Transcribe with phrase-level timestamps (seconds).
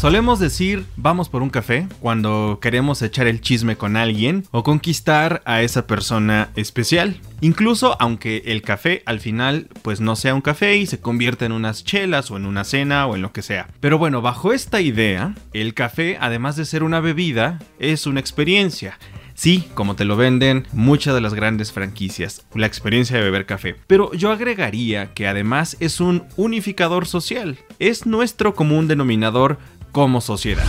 [0.00, 5.42] Solemos decir vamos por un café cuando queremos echar el chisme con alguien o conquistar
[5.44, 7.20] a esa persona especial.
[7.42, 11.52] Incluso aunque el café al final pues no sea un café y se convierta en
[11.52, 13.68] unas chelas o en una cena o en lo que sea.
[13.80, 18.98] Pero bueno, bajo esta idea, el café además de ser una bebida es una experiencia.
[19.34, 23.74] Sí, como te lo venden muchas de las grandes franquicias, la experiencia de beber café.
[23.86, 29.58] Pero yo agregaría que además es un unificador social, es nuestro común denominador
[29.92, 30.66] como sociedad.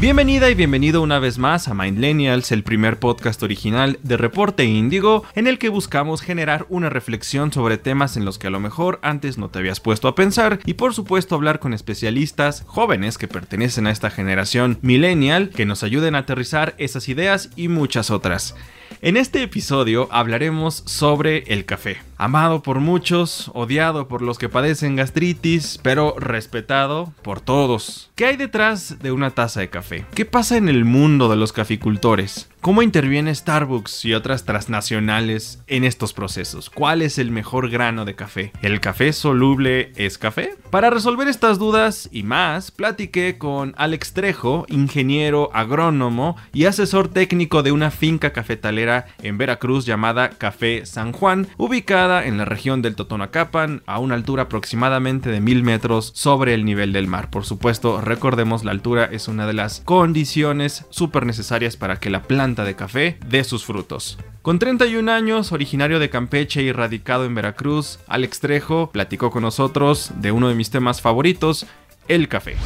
[0.00, 5.24] Bienvenida y bienvenido una vez más a Mindlenials, el primer podcast original de Reporte Índigo,
[5.34, 9.00] en el que buscamos generar una reflexión sobre temas en los que a lo mejor
[9.02, 13.26] antes no te habías puesto a pensar y por supuesto hablar con especialistas jóvenes que
[13.26, 18.54] pertenecen a esta generación millennial que nos ayuden a aterrizar esas ideas y muchas otras.
[19.00, 21.98] En este episodio hablaremos sobre el café.
[22.16, 28.10] Amado por muchos, odiado por los que padecen gastritis, pero respetado por todos.
[28.16, 30.04] ¿Qué hay detrás de una taza de café?
[30.14, 32.48] ¿Qué pasa en el mundo de los caficultores?
[32.60, 36.70] ¿Cómo interviene Starbucks y otras transnacionales en estos procesos?
[36.70, 38.52] ¿Cuál es el mejor grano de café?
[38.62, 40.56] ¿El café soluble es café?
[40.68, 47.62] Para resolver estas dudas y más, platiqué con Alex Trejo, ingeniero agrónomo y asesor técnico
[47.62, 52.96] de una finca cafetalera en Veracruz llamada Café San Juan, ubicada en la región del
[52.96, 57.30] Totonacapan a una altura aproximadamente de mil metros sobre el nivel del mar.
[57.30, 62.24] Por supuesto, recordemos la altura es una de las condiciones súper necesarias para que la
[62.24, 64.18] planta de café de sus frutos.
[64.42, 70.10] Con 31 años, originario de Campeche y radicado en Veracruz, Alex Trejo platicó con nosotros
[70.16, 71.66] de uno de mis temas favoritos,
[72.08, 72.56] el café.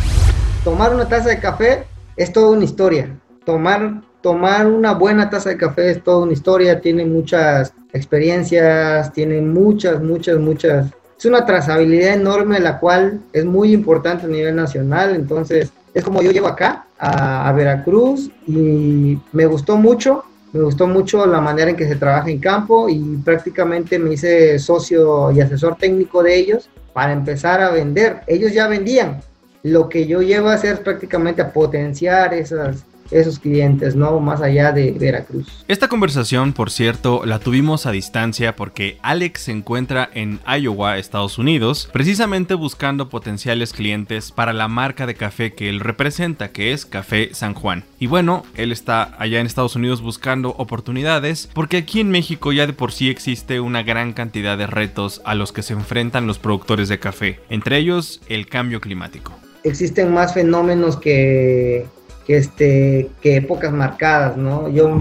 [0.65, 1.85] Tomar una taza de café
[2.17, 3.19] es toda una historia.
[3.45, 9.41] Tomar, tomar una buena taza de café es toda una historia, tiene muchas experiencias, tiene
[9.41, 10.87] muchas, muchas, muchas.
[11.23, 15.15] Es una trazabilidad enorme, la cual es muy importante a nivel nacional.
[15.15, 21.25] Entonces, es como yo llego acá, a, Veracruz, y me gustó mucho, me gustó mucho
[21.25, 25.77] la manera en que se trabaja en campo y prácticamente me hice socio y asesor
[25.77, 28.23] técnico de ellos para empezar a vender.
[28.27, 29.21] Ellos ya vendían.
[29.63, 34.21] Lo que yo llevo a hacer es prácticamente a potenciar esas, esos clientes, ¿no?
[34.21, 35.47] Más allá de Veracruz.
[35.69, 41.39] Esta conversación, por cierto, la tuvimos a distancia porque Alex se encuentra en Iowa, Estados
[41.39, 46.87] Unidos, precisamente buscando potenciales clientes para la marca de café que él representa, que es
[46.87, 47.85] Café San Juan.
[47.99, 52.67] Y bueno, él está allá en Estados Unidos buscando oportunidades porque aquí en México ya
[52.67, 56.39] de por sí existe una gran cantidad de retos a los que se enfrentan los
[56.39, 59.33] productores de café, entre ellos el cambio climático.
[59.65, 61.87] Existen más fenómenos que
[62.27, 64.69] que, este, que épocas marcadas, ¿no?
[64.69, 64.99] Yo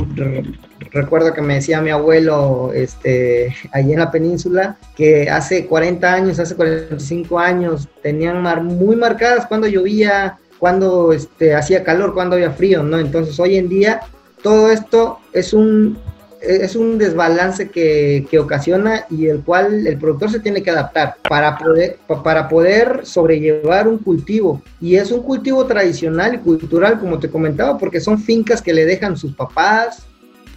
[0.91, 6.39] recuerdo que me decía mi abuelo este, allí en la península que hace 40 años,
[6.39, 12.51] hace 45 años, tenían mar muy marcadas cuando llovía, cuando este, hacía calor, cuando había
[12.51, 12.99] frío, ¿no?
[12.99, 14.01] Entonces hoy en día
[14.41, 15.97] todo esto es un
[16.41, 21.57] es un desbalance que, ocasiona y el cual el productor se tiene que adaptar para
[21.57, 24.61] poder, para poder sobrellevar un cultivo.
[24.79, 28.85] Y es un cultivo tradicional y cultural, como te comentaba, porque son fincas que le
[28.85, 30.07] dejan sus papás,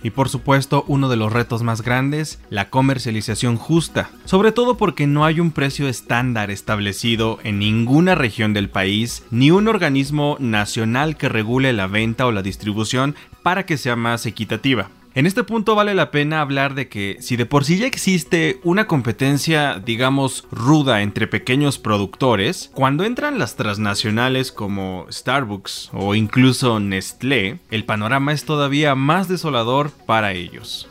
[0.05, 5.07] y por supuesto, uno de los retos más grandes, la comercialización justa, sobre todo porque
[5.07, 11.17] no hay un precio estándar establecido en ninguna región del país, ni un organismo nacional
[11.17, 14.91] que regule la venta o la distribución para que sea más equitativa.
[15.15, 18.59] En este punto vale la pena hablar de que si de por sí ya existe
[18.65, 26.81] una competencia, digamos, ruda entre pequeños productores, cuando entran las transnacionales como Starbucks o incluso
[26.81, 30.89] Nestlé, el panorama es todavía más desolador para ellos.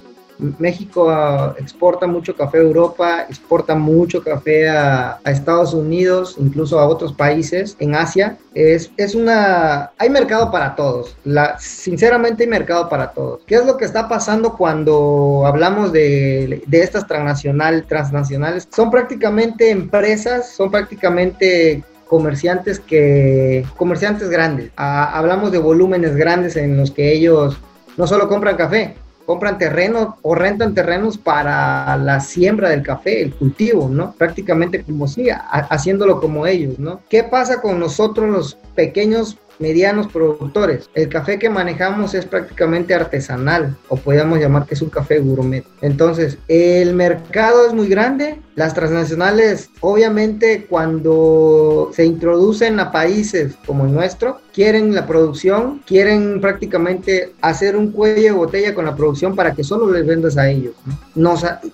[0.60, 6.88] México ah, exporta mucho café a Europa, exporta mucho café a, Estados Unidos, incluso a
[6.88, 8.38] otros países en Asia.
[8.54, 9.92] Es, es una...
[9.98, 11.18] Hay mercado para todos.
[11.60, 13.42] Sinceramente hay mercado para todos.
[13.46, 18.68] ¿Qué es lo que está pasando cuando hablamos de, de estas transnacional, transnacionales?
[18.72, 21.84] Son prácticamente empresas, son prácticamente
[22.14, 24.72] comerciantes que comerciantes grandes.
[24.78, 27.58] Ah, hablamos de volúmenes grandes en los que ellos
[27.97, 33.34] no solo compran café, compran terrenos o rentan terrenos para la siembra del café, el
[33.34, 34.14] cultivo, ¿no?
[34.14, 37.02] Prácticamente como si, haciéndolo como ellos, ¿no?
[37.09, 40.90] ¿Qué pasa con nosotros los pequeños medianos productores.
[40.94, 45.66] El café que manejamos es prácticamente artesanal o podríamos llamar que es un café gourmet.
[45.82, 48.40] Entonces, el mercado es muy grande.
[48.55, 56.40] Las transnacionales, obviamente, cuando se introducen a países como el nuestro, quieren la producción, quieren
[56.40, 60.50] prácticamente hacer un cuello de botella con la producción para que solo les vendas a
[60.50, 60.76] ellos.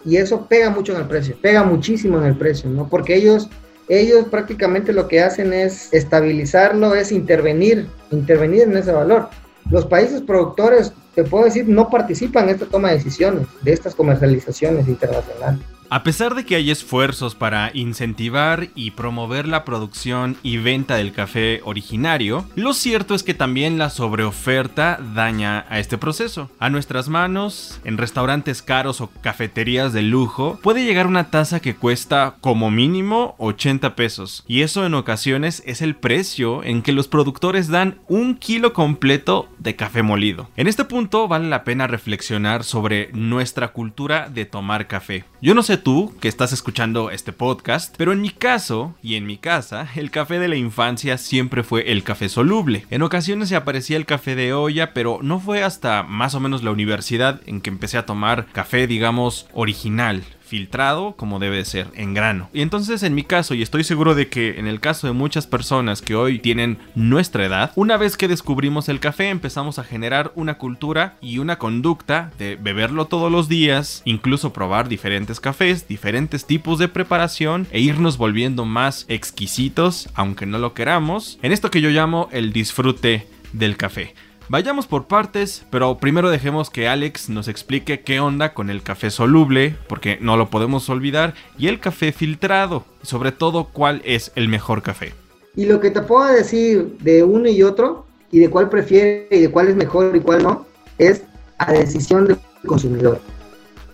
[0.06, 2.88] y eso pega mucho en el precio, pega muchísimo en el precio, ¿no?
[2.88, 3.50] Porque ellos
[3.90, 9.30] ellos prácticamente lo que hacen es estabilizarlo, es intervenir, intervenir en ese valor.
[9.70, 13.96] Los países productores, te puedo decir, no participan en esta toma de decisiones, de estas
[13.96, 15.60] comercializaciones internacionales.
[15.92, 21.14] A pesar de que hay esfuerzos para incentivar y promover la producción y venta del
[21.14, 26.52] café originario, lo cierto es que también la sobreoferta daña a este proceso.
[26.60, 31.76] A nuestras manos, en restaurantes caros o cafeterías de lujo, puede llegar una taza que
[31.76, 37.08] cuesta como mínimo 80 pesos, y eso en ocasiones es el precio en que los
[37.08, 40.50] productores dan un kilo completo de café molido.
[40.56, 45.26] En este punto vale la pena reflexionar sobre nuestra cultura de tomar café.
[45.42, 49.26] Yo no sé tú que estás escuchando este podcast, pero en mi caso y en
[49.26, 52.86] mi casa, el café de la infancia siempre fue el café soluble.
[52.90, 56.64] En ocasiones se aparecía el café de olla, pero no fue hasta más o menos
[56.64, 62.14] la universidad en que empecé a tomar café, digamos, original filtrado como debe ser, en
[62.14, 62.50] grano.
[62.54, 65.48] Y entonces en mi caso, y estoy seguro de que en el caso de muchas
[65.48, 70.32] personas que hoy tienen nuestra edad, una vez que descubrimos el café empezamos a generar
[70.36, 76.46] una cultura y una conducta de beberlo todos los días, incluso probar diferentes cafés, diferentes
[76.46, 81.82] tipos de preparación e irnos volviendo más exquisitos, aunque no lo queramos, en esto que
[81.82, 84.16] yo llamo el disfrute del café.
[84.52, 89.12] Vayamos por partes, pero primero dejemos que Alex nos explique qué onda con el café
[89.12, 94.32] soluble, porque no lo podemos olvidar, y el café filtrado, y sobre todo cuál es
[94.34, 95.14] el mejor café.
[95.56, 99.42] Y lo que te puedo decir de uno y otro, y de cuál prefiere y
[99.42, 100.66] de cuál es mejor y cuál no,
[100.98, 101.22] es
[101.60, 103.22] a decisión del consumidor.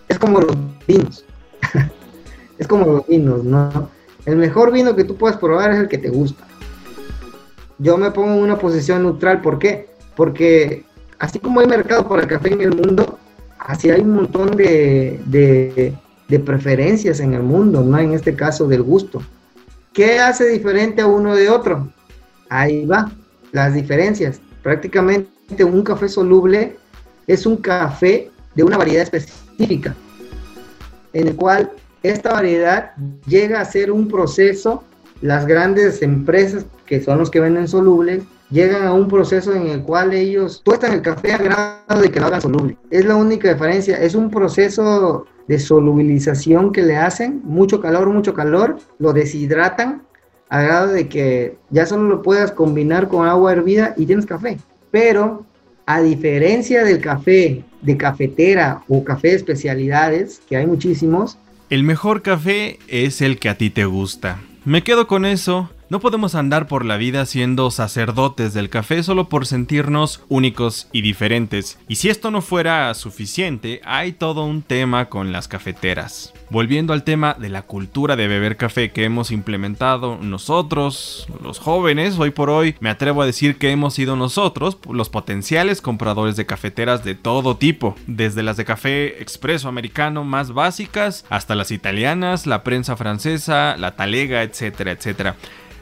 [0.08, 0.56] Es como los
[0.86, 1.26] vinos.
[2.58, 3.90] es como los vinos, ¿no?
[4.24, 6.46] El mejor vino que tú puedas probar es el que te gusta.
[7.76, 9.95] Yo me pongo en una posición neutral, ¿por qué?
[10.16, 10.84] Porque
[11.18, 13.18] así como hay mercado para el café en el mundo,
[13.58, 17.98] así hay un montón de, de, preferencias en el mundo, ¿no?
[17.98, 19.22] En este caso del gusto.
[19.92, 21.88] ¿Qué hace diferente a uno de otro?
[22.48, 23.10] Ahí va,
[23.52, 24.40] las diferencias.
[24.62, 26.76] Prácticamente un café soluble
[27.26, 29.94] es un café de una variedad específica,
[31.12, 31.70] en el cual
[32.02, 32.92] esta variedad
[33.26, 34.84] llega a ser un proceso,
[35.22, 39.82] las grandes empresas que son los que venden solubles, llegan a un proceso en el
[39.82, 42.76] cual ellos tuestan el café a grado de que lo hagan soluble.
[42.90, 48.34] Es la única diferencia, es un proceso de solubilización que le hacen, mucho calor, mucho
[48.34, 50.02] calor, lo deshidratan
[50.48, 54.58] a grado de que ya solo lo puedas combinar con agua hervida y tienes café.
[54.90, 55.44] Pero
[55.86, 61.38] a diferencia del café de cafetera o café de especialidades, que hay muchísimos,
[61.68, 64.40] el mejor café es el que a ti te gusta.
[64.64, 69.28] Me quedo con eso no podemos andar por la vida siendo sacerdotes del café solo
[69.28, 71.78] por sentirnos únicos y diferentes.
[71.88, 76.32] Y si esto no fuera suficiente, hay todo un tema con las cafeteras.
[76.50, 82.18] Volviendo al tema de la cultura de beber café que hemos implementado nosotros, los jóvenes,
[82.18, 86.46] hoy por hoy me atrevo a decir que hemos sido nosotros los potenciales compradores de
[86.46, 92.46] cafeteras de todo tipo, desde las de café expreso americano más básicas hasta las italianas,
[92.46, 95.36] la prensa francesa, la talega, etcétera, etcétera.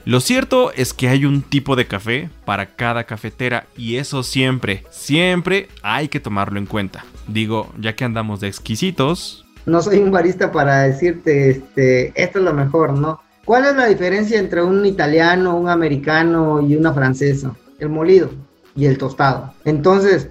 [0.06, 4.84] Lo cierto es que hay un tipo de café para cada cafetera y eso siempre,
[4.90, 7.06] siempre hay que tomarlo en cuenta.
[7.26, 9.46] Digo, ya que andamos de exquisitos.
[9.64, 13.20] No soy un barista para decirte, este, esto es lo mejor, ¿no?
[13.46, 17.54] ¿Cuál es la diferencia entre un italiano, un americano y una francesa?
[17.78, 18.30] El molido
[18.76, 19.54] y el tostado.
[19.64, 20.28] Entonces,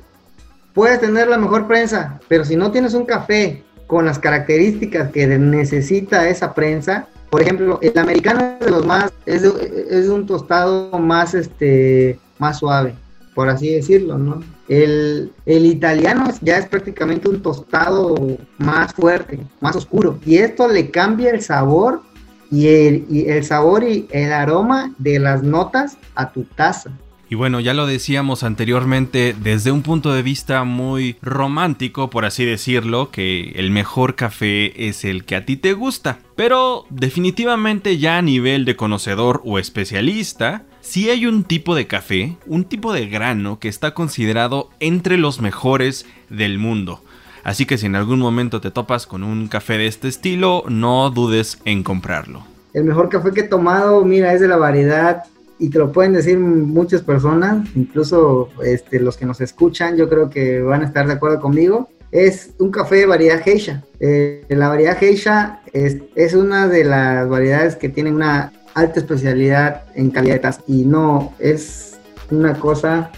[0.74, 5.26] puedes tener la mejor prensa, pero si no tienes un café con las características que
[5.26, 11.34] necesita esa prensa, por ejemplo, el americano es de los más, es, un tostado más,
[11.34, 12.94] este, más suave,
[13.34, 14.44] por así decirlo, ¿no?
[14.68, 20.20] El, el, italiano ya es prácticamente un tostado más fuerte, más oscuro.
[20.28, 22.04] Y esto le cambia el sabor
[22.52, 26.92] y el, y el sabor y el aroma de las notas a tu taza.
[27.30, 32.46] Y bueno, ya lo decíamos anteriormente, desde un punto de vista muy romántico, por así
[32.46, 36.20] decirlo, que el mejor café es el que a ti te gusta.
[36.36, 42.38] Pero definitivamente ya a nivel de conocedor o especialista, si hay un tipo de café,
[42.46, 47.02] un tipo de grano que está considerado entre los mejores del mundo.
[47.44, 51.10] Así que si en algún momento te topas con un café de este estilo, no
[51.10, 52.44] dudes en comprarlo.
[52.74, 55.24] El mejor café que he tomado, mira, es de la variedad
[55.64, 60.30] y te lo pueden decir muchas personas, incluso este, los que nos escuchan, yo creo
[60.30, 61.88] que van a estar de acuerdo conmigo.
[62.12, 63.82] Es un café de variedad Geisha.
[64.02, 69.84] Eh, la variedad Geisha es, es, una de las variedades que tienen una alta especialidad
[69.96, 71.98] en calidad y no es
[72.30, 73.10] una cosa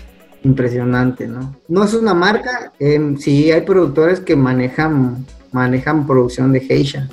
[0.43, 1.55] impresionante, ¿no?
[1.67, 7.09] No es una marca, eh, sí hay productores que manejan, manejan producción de Geisha,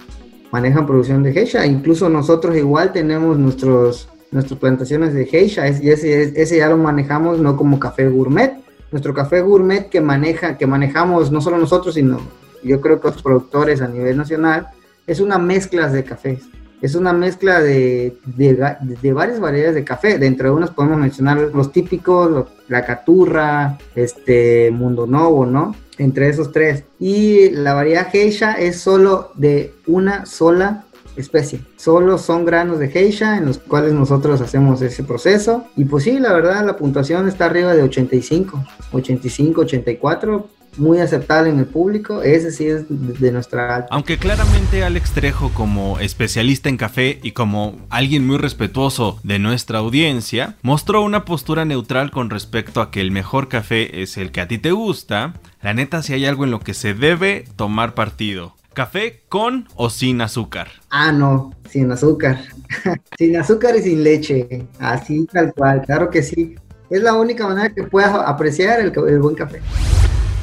[0.52, 1.66] manejan producción de geisha.
[1.66, 7.38] Incluso nosotros igual tenemos nuestros, nuestras plantaciones de geisha y ese, ese ya lo manejamos
[7.38, 8.54] no como café gourmet.
[8.90, 12.20] Nuestro café gourmet que, maneja, que manejamos no solo nosotros, sino
[12.62, 14.68] yo creo que otros productores a nivel nacional,
[15.06, 16.42] es una mezcla de cafés.
[16.80, 20.18] Es una mezcla de, de, varias variedades de café.
[20.18, 25.76] De entre unas podemos mencionar los típicos, la caturra, este, Mundo Novo, ¿no?
[25.98, 26.82] Entre esos tres.
[26.98, 30.84] Y la variedad Geisha es solo de una sola
[31.16, 31.61] especie.
[31.76, 35.64] Solo son granos de geisha en los cuales nosotros hacemos ese proceso.
[35.76, 41.50] Y pues sí, la verdad, la puntuación está arriba de 85, 85, 84 muy aceptable
[41.50, 46.76] en el público, ese sí es de nuestra Aunque claramente Alex Trejo como especialista en
[46.76, 52.81] café y como alguien muy respetuoso de nuestra audiencia, mostró una postura neutral con respecto
[52.81, 56.14] a que el mejor café es el que a ti te gusta, la neta si
[56.14, 58.57] hay algo en lo que se debe tomar partido.
[58.74, 60.68] ¿Café con o sin azúcar?
[60.88, 62.40] Ah, no, sin azúcar.
[63.18, 64.66] sin azúcar y sin leche.
[64.78, 66.54] Así tal cual, claro que sí.
[66.88, 69.60] Es la única manera que puedas apreciar el, el buen café.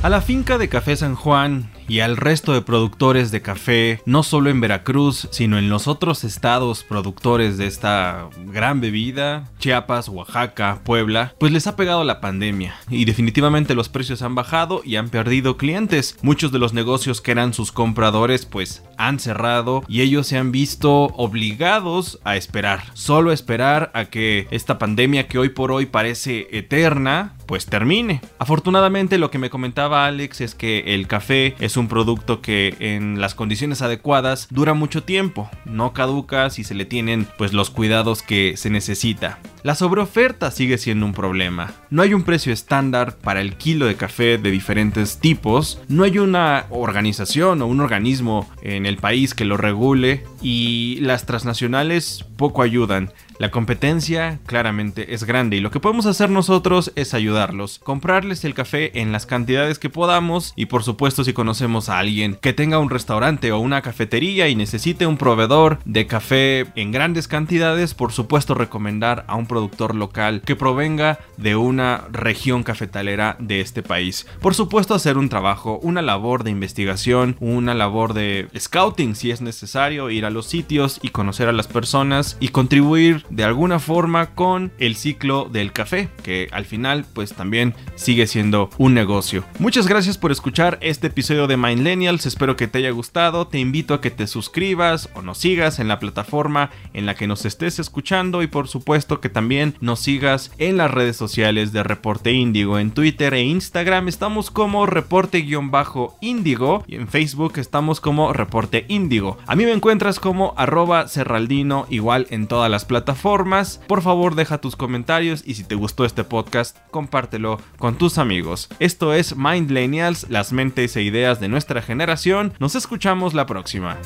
[0.04, 4.24] A la finca de Café San Juan y al resto de productores de café, no
[4.24, 10.82] solo en Veracruz, sino en los otros estados productores de esta gran bebida, Chiapas, Oaxaca,
[10.86, 15.10] Puebla, pues les ha pegado la pandemia y definitivamente los precios han bajado y han
[15.10, 16.18] perdido clientes.
[16.22, 20.52] Muchos de los negocios que eran sus compradores pues han cerrado y ellos se han
[20.52, 26.48] visto obligados a esperar, solo esperar a que esta pandemia que hoy por hoy parece
[26.52, 28.22] eterna, pues termine.
[28.38, 33.20] Afortunadamente lo que me comentaba Alex es que el café es un producto que en
[33.20, 38.22] las condiciones adecuadas dura mucho tiempo, no caduca si se le tienen pues los cuidados
[38.22, 39.40] que se necesita.
[39.62, 41.74] La sobreoferta sigue siendo un problema.
[41.90, 46.18] No hay un precio estándar para el kilo de café de diferentes tipos, no hay
[46.18, 52.62] una organización o un organismo en el país que lo regule y las transnacionales poco
[52.62, 53.12] ayudan.
[53.38, 58.54] La competencia claramente es grande y lo que podemos hacer nosotros es ayudarlos, comprarles el
[58.54, 62.80] café en las cantidades que podamos y por supuesto si conocemos a alguien que tenga
[62.80, 68.12] un restaurante o una cafetería y necesite un proveedor de café en grandes cantidades, por
[68.12, 74.26] supuesto recomendar a un productor local que provenga de una región cafetalera de este país.
[74.40, 79.42] Por supuesto hacer un trabajo, una labor de investigación, una labor de scouting si es
[79.42, 84.28] necesario, ir a los sitios y conocer a las personas y contribuir de alguna forma
[84.36, 89.44] con el ciclo del café, que al final pues también sigue siendo un negocio.
[89.58, 93.94] Muchas gracias por escuchar este episodio de Mindlenials, espero que te haya gustado, te invito
[93.94, 97.80] a que te suscribas o nos sigas en la plataforma en la que nos estés
[97.80, 99.39] escuchando y por supuesto que también
[99.80, 104.86] nos sigas en las redes sociales de Reporte Índigo, en Twitter e Instagram estamos como
[104.86, 109.38] Reporte-Índigo y en Facebook estamos como Reporte Índigo.
[109.46, 113.82] A mí me encuentras como arroba serraldino igual en todas las plataformas formas.
[113.88, 118.70] Por favor, deja tus comentarios y si te gustó este podcast, compártelo con tus amigos.
[118.80, 122.54] Esto es Mindlenials, las mentes e ideas de nuestra generación.
[122.60, 123.98] Nos escuchamos la próxima.